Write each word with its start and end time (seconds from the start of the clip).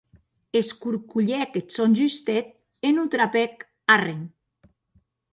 Escorcolhèc 0.59 1.57
eth 1.59 1.75
sòn 1.77 1.91
justet 1.99 2.47
e 2.87 2.93
non 2.95 3.07
trapèc 3.15 3.55
arren. 3.97 4.21